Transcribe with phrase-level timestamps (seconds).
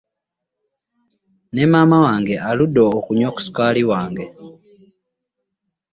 [1.53, 4.25] Ne maama wange aludde okunywa ku ssukaali wange.